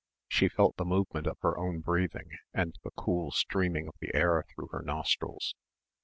She 0.27 0.49
felt 0.49 0.77
the 0.77 0.83
movement 0.85 1.27
of 1.27 1.37
her 1.41 1.55
own 1.59 1.81
breathing 1.81 2.29
and 2.55 2.75
the 2.83 2.89
cool 2.97 3.29
streaming 3.29 3.87
of 3.87 3.93
the 3.99 4.09
air 4.15 4.43
through 4.55 4.69
her 4.71 4.81
nostrils. 4.81 5.53